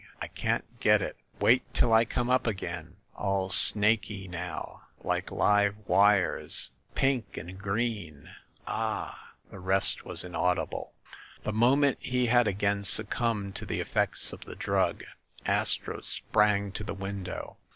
I 0.19 0.29
can't 0.29 0.65
get 0.79 0.99
it. 1.03 1.15
Wait 1.39 1.61
till 1.75 1.93
I 1.93 2.05
come 2.05 2.27
up 2.27 2.47
again.... 2.47 2.95
All 3.15 3.51
snaky 3.51 4.27
now, 4.27 4.81
like 5.03 5.29
live 5.29 5.75
wires... 5.87 6.71
pink 6.95 7.37
and 7.37 7.55
green... 7.59 8.27
Ah!" 8.65 9.33
The 9.51 9.59
rest 9.59 10.03
was 10.03 10.23
inaudible. 10.23 10.93
The 11.43 11.53
moment 11.53 11.99
he 12.01 12.25
had 12.25 12.47
again 12.47 12.83
succumbed 12.83 13.53
to 13.57 13.65
the 13.67 13.79
effects 13.79 14.33
of 14.33 14.41
the 14.45 14.55
drug 14.55 15.03
Astro 15.45 16.01
sprang 16.01 16.71
to 16.71 16.83
the 16.83 16.95
window. 16.95 17.57